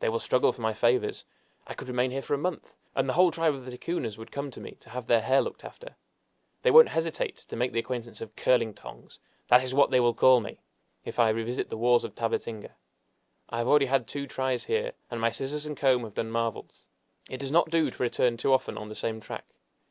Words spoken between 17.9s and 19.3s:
to return too often on the same